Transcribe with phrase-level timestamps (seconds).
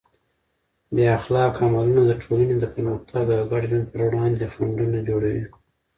[0.93, 5.45] بې اخلاقه عملونه د ټولنې د پرمختګ او ګډ ژوند پر وړاندې خنډونه جوړوي.